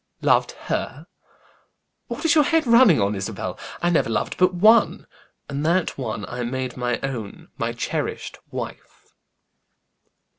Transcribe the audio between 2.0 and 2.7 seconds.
What is your head